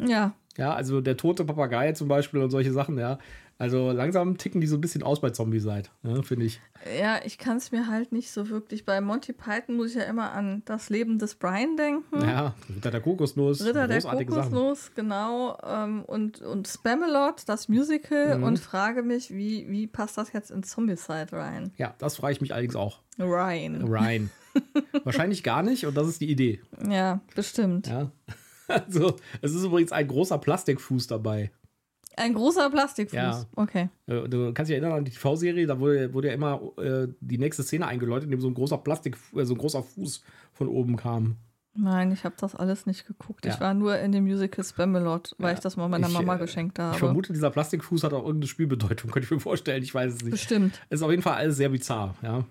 [0.00, 0.34] Ja.
[0.56, 3.18] Ja, also der tote Papagei zum Beispiel und solche Sachen, ja.
[3.60, 6.60] Also langsam ticken die so ein bisschen aus bei Zombie-Side, ja, finde ich.
[7.00, 8.84] Ja, ich kann es mir halt nicht so wirklich.
[8.84, 12.20] Bei Monty Python muss ich ja immer an das Leben des Brian denken.
[12.20, 13.64] Ja, Ritter der Kokosnuss.
[13.64, 14.94] Ritter der Kokosnuss, Sachen.
[14.94, 15.58] genau.
[15.66, 18.38] Ähm, und, und Spamalot, das Musical.
[18.38, 18.44] Mhm.
[18.44, 21.72] Und frage mich, wie, wie passt das jetzt in Zombie-Side rein?
[21.78, 23.00] Ja, das frage ich mich allerdings auch.
[23.18, 23.82] Ryan.
[23.88, 24.30] Ryan.
[25.02, 26.60] Wahrscheinlich gar nicht und das ist die Idee.
[26.88, 27.88] Ja, bestimmt.
[27.88, 28.12] Ja.
[28.70, 31.50] Also, es ist übrigens ein großer Plastikfuß dabei.
[32.18, 33.16] Ein großer Plastikfuß.
[33.16, 33.44] Ja.
[33.56, 33.88] Okay.
[34.06, 37.38] Äh, du kannst dich erinnern an die TV-Serie, da wurde, wurde ja immer äh, die
[37.38, 40.68] nächste Szene eingeläutet, in dem so ein großer Plastik, äh, so ein großer Fuß von
[40.68, 41.36] oben kam.
[41.74, 43.46] Nein, ich habe das alles nicht geguckt.
[43.46, 43.54] Ja.
[43.54, 45.54] Ich war nur in dem Musical Spamalot, weil ja.
[45.54, 46.94] ich das mal meiner ich, Mama äh, geschenkt habe.
[46.94, 49.82] Ich vermute, dieser Plastikfuß hat auch irgendeine Spielbedeutung, könnte ich mir vorstellen.
[49.82, 50.32] Ich weiß es nicht.
[50.32, 50.80] Bestimmt.
[50.88, 52.44] Es ist auf jeden Fall alles sehr bizarr, ja.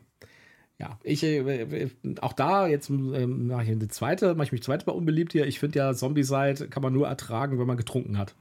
[0.80, 1.89] Ja, ich, äh,
[2.21, 5.47] auch da, jetzt ähm, mache ich eine zweite, mache ich mich zweite mal unbeliebt hier.
[5.47, 8.36] Ich finde ja, Zombie-Side kann man nur ertragen, wenn man getrunken hat.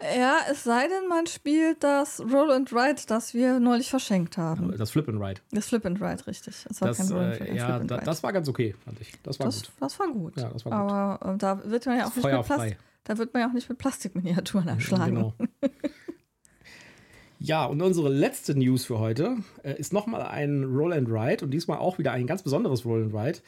[0.00, 4.72] Ja, es sei denn, man spielt das Roll and Ride, das wir neulich verschenkt haben.
[4.78, 5.40] Das Flip and Ride.
[5.50, 6.64] Das Flip and Ride, richtig.
[6.68, 7.48] Das war das, kein Roll and Ride.
[7.50, 9.12] Äh, ja, da, das war ganz okay, fand ich.
[9.24, 9.72] Das war das, gut.
[9.80, 10.36] Das war gut.
[10.36, 10.92] Ja, das war gut.
[10.92, 13.52] Aber äh, da wird man ja auch nicht mit Plastik, da wird man ja auch
[13.52, 15.14] nicht mit Plastikminiaturen erschlagen.
[15.14, 15.34] Genau.
[17.40, 21.52] Ja, und unsere letzte News für heute äh, ist nochmal ein Roll and Ride und
[21.52, 23.38] diesmal auch wieder ein ganz besonderes Roll and Ride,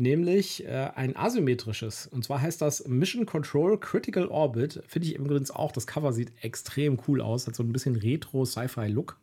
[0.00, 2.06] nämlich äh, ein asymmetrisches.
[2.06, 4.82] Und zwar heißt das Mission Control Critical Orbit.
[4.86, 9.18] Finde ich übrigens auch, das Cover sieht extrem cool aus, hat so ein bisschen Retro-Sci-Fi-Look.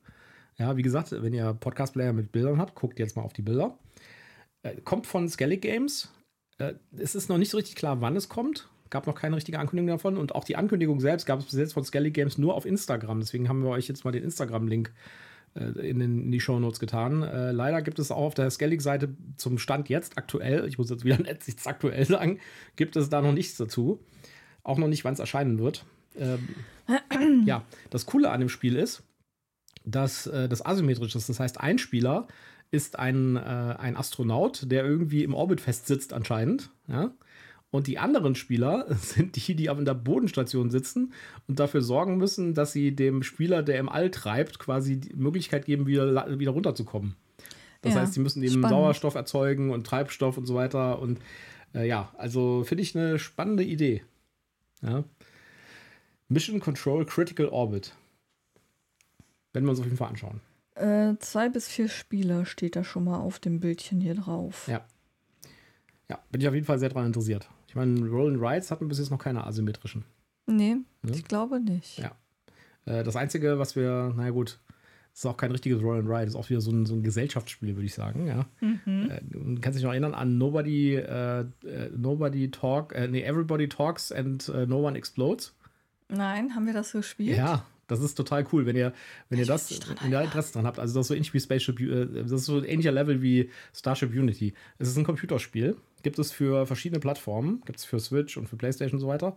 [0.58, 3.78] Ja, wie gesagt, wenn ihr Podcast-Player mit Bildern habt, guckt jetzt mal auf die Bilder.
[4.64, 6.12] Äh, kommt von Skellig Games.
[6.58, 9.60] Äh, es ist noch nicht so richtig klar, wann es kommt gab noch keine richtige
[9.60, 10.18] Ankündigung davon.
[10.18, 13.20] Und auch die Ankündigung selbst gab es bis jetzt von Skelly Games nur auf Instagram.
[13.20, 15.27] Deswegen haben wir euch jetzt mal den Instagram-Link äh,
[15.58, 17.24] in, in, die Show Notes getan.
[17.24, 21.06] Äh, leider gibt es auch auf der Skellig-Seite zum Stand jetzt aktuell, ich muss jetzt
[21.06, 22.40] wieder letztlich aktuell sagen,
[22.76, 24.00] gibt es da noch nichts dazu.
[24.64, 25.86] Auch noch nicht, wann es erscheinen wird.
[26.18, 26.50] Ähm,
[27.46, 29.04] ja, das Coole an dem Spiel ist,
[29.86, 31.30] dass äh, das asymmetrisch ist.
[31.30, 32.28] Das heißt, ein Spieler
[32.72, 36.70] ist ein, äh, ein Astronaut, der irgendwie im Orbit festsitzt anscheinend.
[36.88, 37.12] Ja?
[37.70, 41.14] Und die anderen Spieler sind die, die auf der Bodenstation sitzen
[41.48, 45.66] und dafür sorgen müssen, dass sie dem Spieler, der im All treibt, quasi die Möglichkeit
[45.66, 47.16] geben, wieder, wieder runterzukommen.
[47.82, 48.70] Das ja, heißt, sie müssen eben spannend.
[48.70, 51.00] Sauerstoff erzeugen und Treibstoff und so weiter.
[51.00, 51.20] Und
[51.74, 54.04] äh, ja, also finde ich eine spannende Idee.
[54.82, 55.04] Ja.
[56.30, 57.96] Mission Control Critical Orbit.
[59.54, 60.42] Werden wir uns auf jeden Fall anschauen.
[60.76, 64.68] Äh, zwei bis vier Spieler steht da schon mal auf dem Bildchen hier drauf.
[64.68, 64.86] Ja.
[66.10, 67.50] Ja, bin ich auf jeden Fall sehr daran interessiert.
[67.68, 70.04] Ich meine, Roll and Rides hatten bis jetzt noch keine asymmetrischen.
[70.46, 71.12] Nee, ne?
[71.12, 72.00] ich glaube nicht.
[72.00, 72.12] Ja.
[72.86, 74.60] Äh, das Einzige, was wir, naja gut,
[75.14, 77.76] ist auch kein richtiges Roll and Ride, ist auch wieder so ein, so ein Gesellschaftsspiel,
[77.76, 78.28] würde ich sagen.
[78.28, 78.46] Ja.
[78.62, 79.10] Mhm.
[79.10, 83.68] Äh, du kannst dich noch erinnern an Nobody, äh, äh Nobody Talk, äh, nee, Everybody
[83.68, 85.54] Talks and uh, No One Explodes.
[86.08, 87.36] Nein, haben wir das so gespielt?
[87.36, 88.94] Ja, das ist total cool, wenn ihr,
[89.30, 90.80] wenn ihr das, wenn ihr Interesse dran habt.
[90.80, 91.78] Also das ist so ähnlich wie Spaceship,
[92.14, 94.54] das ist so ein ähnlicher Level wie Starship Unity.
[94.78, 98.56] Es ist ein Computerspiel Gibt es für verschiedene Plattformen, gibt es für Switch und für
[98.56, 99.36] PlayStation und so weiter.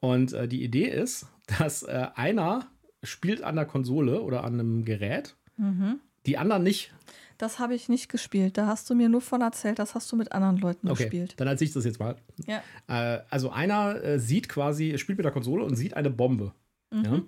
[0.00, 1.26] Und äh, die Idee ist,
[1.58, 2.66] dass äh, einer
[3.02, 6.00] spielt an der Konsole oder an einem Gerät, mhm.
[6.26, 6.92] die anderen nicht.
[7.38, 8.56] Das habe ich nicht gespielt.
[8.56, 11.34] Da hast du mir nur von erzählt, das hast du mit anderen Leuten okay, gespielt.
[11.36, 12.16] Dann erzähle ich das jetzt mal.
[12.46, 12.62] Ja.
[12.88, 16.52] Äh, also einer äh, sieht quasi, spielt mit der Konsole und sieht eine Bombe.
[16.90, 17.04] Mhm.
[17.04, 17.22] Ja?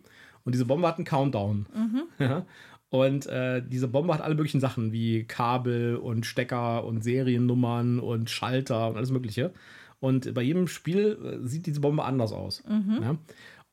[0.49, 1.67] Und diese Bombe hat einen Countdown.
[1.75, 2.03] Mhm.
[2.19, 2.47] Ja?
[2.89, 8.31] Und äh, diese Bombe hat alle möglichen Sachen wie Kabel und Stecker und Seriennummern und
[8.31, 9.53] Schalter und alles Mögliche.
[10.01, 12.63] Und bei jedem Spiel äh, sieht diese Bombe anders aus.
[12.67, 13.19] Ja?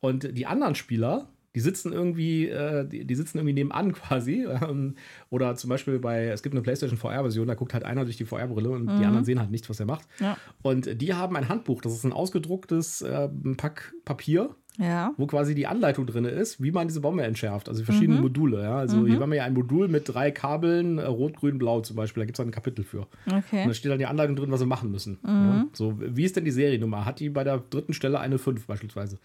[0.02, 4.46] Und die anderen Spieler, die sitzen irgendwie, äh, die, die, sitzen irgendwie nebenan quasi.
[4.46, 4.96] Ähm,
[5.30, 8.26] oder zum Beispiel bei, es gibt eine PlayStation VR-Version, da guckt halt einer durch die
[8.26, 9.00] VR-Brille und mhm.
[9.00, 10.10] die anderen sehen halt nicht, was er macht.
[10.20, 10.36] Ja.
[10.62, 15.14] Und die haben ein Handbuch, das ist ein ausgedrucktes äh, Pack Papier Ja.
[15.18, 17.70] wo quasi die Anleitung drin ist, wie man diese Bombe entschärft.
[17.70, 18.62] Also die verschiedenen Module.
[18.62, 18.78] Ja?
[18.78, 21.96] Also hier haben wir ja ein Modul mit drei Kabeln, äh, rot, grün, blau zum
[21.96, 22.22] Beispiel.
[22.22, 23.08] Da gibt es ein Kapitel für.
[23.26, 23.66] Und Okay.
[23.68, 25.18] da steht dann die Anleitung drin, was sie machen müssen.
[25.26, 25.66] Ja?
[25.74, 27.06] So, wie ist denn die Seriennummer?
[27.06, 29.18] Hat die bei der dritten Stelle eine 5 beispielsweise?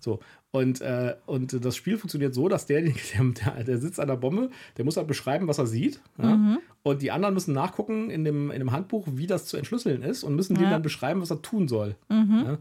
[0.00, 0.20] So.
[0.52, 4.16] Und, äh, und das Spiel funktioniert so, dass derjenige, der, der, der sitzt an der
[4.16, 6.00] Bombe, der muss halt beschreiben, was er sieht.
[6.20, 6.58] Ja?
[6.82, 10.24] Und die anderen müssen nachgucken in dem, in dem Handbuch, wie das zu entschlüsseln ist
[10.24, 10.70] und müssen dem Ja.
[10.70, 11.94] dann beschreiben, was er tun soll.
[12.10, 12.58] Ja?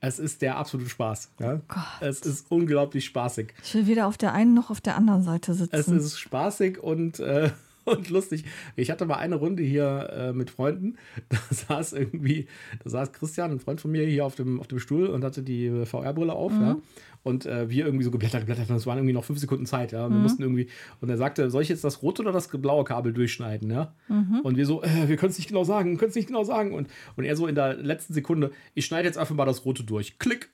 [0.00, 1.30] Es ist der absolute Spaß.
[1.40, 1.60] Ja?
[1.68, 1.84] Gott.
[2.00, 3.52] Es ist unglaublich spaßig.
[3.62, 5.76] Ich will weder auf der einen noch auf der anderen Seite sitzen.
[5.76, 7.50] Es ist spaßig und, äh,
[7.90, 8.44] und lustig.
[8.76, 10.96] Ich hatte mal eine Runde hier äh, mit Freunden.
[11.28, 12.46] Da saß irgendwie,
[12.82, 15.42] da saß Christian, ein Freund von mir, hier auf dem, auf dem Stuhl und hatte
[15.42, 16.52] die VR-Brille auf.
[16.52, 16.76] Ja?
[17.22, 18.70] Und äh, wir irgendwie so geblättert, geblättert.
[18.70, 19.92] Und es waren irgendwie noch fünf Sekunden Zeit.
[19.92, 20.06] Ja?
[20.06, 20.68] Und wir mussten irgendwie,
[21.00, 23.70] und er sagte, soll ich jetzt das rote oder das blaue Kabel durchschneiden?
[23.70, 23.94] Ja?
[24.42, 26.72] Und wir so, äh, wir können es nicht genau sagen, können es nicht genau sagen.
[26.74, 29.84] Und, und er so in der letzten Sekunde, ich schneide jetzt einfach mal das rote
[29.84, 30.18] durch.
[30.18, 30.50] Klick.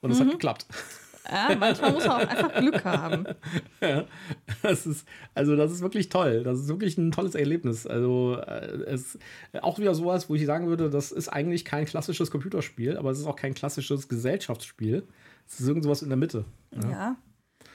[0.00, 0.66] Und es hat geklappt.
[1.28, 3.26] Ja, manchmal muss man auch einfach Glück haben.
[3.80, 4.04] Ja,
[4.62, 6.42] das ist, also das ist wirklich toll.
[6.42, 7.86] Das ist wirklich ein tolles Erlebnis.
[7.86, 9.18] Also äh, es
[9.62, 13.18] auch wieder sowas, wo ich sagen würde, das ist eigentlich kein klassisches Computerspiel, aber es
[13.18, 15.06] ist auch kein klassisches Gesellschaftsspiel.
[15.48, 16.44] Es ist irgend sowas in der Mitte.
[16.90, 17.16] Ja.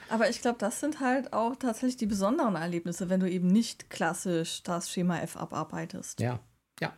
[0.10, 3.90] Aber ich glaube, das sind halt auch tatsächlich die besonderen Erlebnisse, wenn du eben nicht
[3.90, 6.20] klassisch das Schema F abarbeitest.
[6.20, 6.40] Ja,
[6.80, 6.94] ja.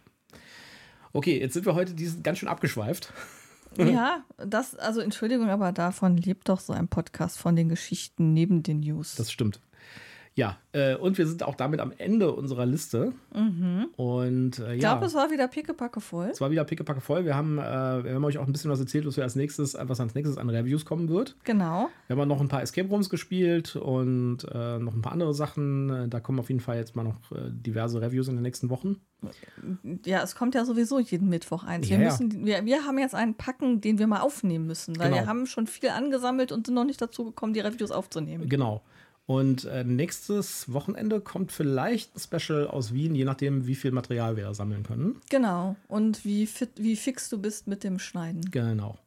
[1.14, 3.14] Okay, jetzt sind wir heute diesen ganz schön abgeschweift.
[3.78, 8.64] Ja, das, also Entschuldigung, aber davon lebt doch so ein Podcast von den Geschichten neben
[8.64, 9.16] den News.
[9.16, 9.62] Das stimmt.
[10.38, 13.14] Ja, äh, und wir sind auch damit am Ende unserer Liste.
[13.96, 14.92] Und äh, ich ja.
[14.92, 16.30] glaube, es war wieder pickepacke voll.
[16.32, 17.26] Es war wieder pickepacke voll.
[17.26, 19.76] Wir haben, äh, wir haben euch auch ein bisschen was erzählt, was wir als nächstes,
[19.80, 21.36] was als nächstes an Reviews kommen wird.
[21.44, 21.90] Genau.
[22.06, 25.90] Wir haben noch ein paar Escape Rooms gespielt und äh, noch ein paar andere Sachen.
[25.90, 28.70] Äh, Da kommen auf jeden Fall jetzt mal noch äh, diverse Reviews in den nächsten
[28.70, 28.98] Wochen.
[30.06, 31.90] Ja, es kommt ja sowieso jeden Mittwoch eins.
[31.90, 35.10] Wir, Ja, müssen, wir, wir haben jetzt einen Packen, den wir mal aufnehmen müssen, weil
[35.10, 35.22] Genau.
[35.22, 38.48] wir haben schon viel angesammelt und sind noch nicht dazu gekommen, die Reviews aufzunehmen.
[38.48, 38.82] Genau.
[39.26, 44.38] Und äh, nächstes Wochenende kommt vielleicht ein Special aus Wien, je nachdem, wie viel Material
[44.38, 45.20] wir da sammeln können.
[45.30, 45.76] Genau.
[45.90, 48.42] Und wie, fit, wie fix du bist mit dem Schneiden.
[48.52, 48.98] Genau.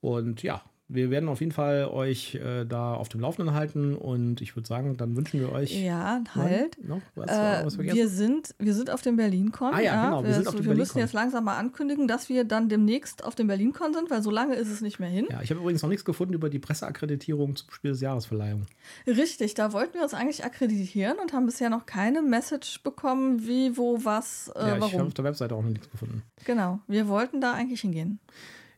[0.00, 4.40] Und ja, wir werden auf jeden Fall euch äh, da auf dem Laufenden halten und
[4.40, 5.72] ich würde sagen, dann wünschen wir euch.
[5.80, 6.76] Ja, halt.
[6.86, 7.96] Noch was, Äh, was vergessen?
[7.96, 9.72] wir, sind, wir sind auf dem BerlinCon.
[9.72, 12.28] Ah ja, genau, wir wir sind auf dem wir müssen jetzt langsam mal ankündigen, dass
[12.28, 15.26] wir dann demnächst auf dem BerlinCon sind, weil so lange ist es nicht mehr hin.
[15.30, 18.66] ja, ich habe übrigens noch nichts gefunden über die Presseakkreditierung zum Spiel des Jahresverleihung.
[19.06, 23.76] Richtig, da wollten wir uns eigentlich akkreditieren und haben bisher noch keine Message bekommen, wie,
[23.76, 26.22] wo, was, äh, ja, ich habe auf der Webseite auch noch nichts gefunden.
[26.44, 28.18] Genau, wir wollten da eigentlich hingehen.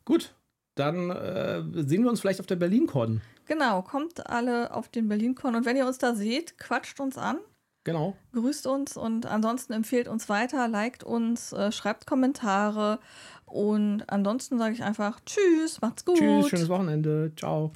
[0.05, 0.35] Gut,
[0.75, 3.21] dann äh, sehen wir uns vielleicht auf der BerlinCon.
[3.47, 7.39] Genau, kommt alle auf den BerlinCon und wenn ihr uns da seht, quatscht uns an,
[7.85, 8.17] Genau.
[8.33, 13.01] grüßt uns und ansonsten empfehlt uns weiter, liked uns, äh, schreibt Kommentare
[13.45, 16.17] und ansonsten sage ich einfach Tschüss, macht's gut.
[16.19, 17.33] Tschüss, schönes Wochenende.
[17.37, 17.73] Ciao.